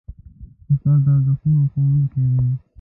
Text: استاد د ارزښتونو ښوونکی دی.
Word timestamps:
استاد 0.69 0.99
د 1.05 1.07
ارزښتونو 1.15 1.61
ښوونکی 1.71 2.23
دی. 2.31 2.47